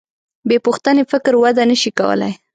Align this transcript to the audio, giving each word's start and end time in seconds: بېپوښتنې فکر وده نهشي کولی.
بېپوښتنې 0.47 1.03
فکر 1.11 1.33
وده 1.43 1.63
نهشي 1.69 1.91
کولی. 1.99 2.31